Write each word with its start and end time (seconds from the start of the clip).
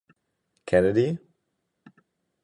Kennedy? 0.65 1.19